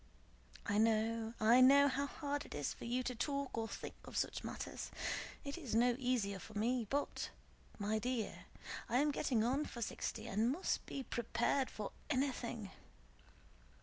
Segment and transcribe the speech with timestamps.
[0.65, 4.17] I know, I know how hard it is for you to talk or think of
[4.17, 4.89] such matters.
[5.45, 7.29] It is no easier for me; but,
[7.77, 8.45] my dear,
[8.89, 12.71] I am getting on for sixty and must be prepared for anything.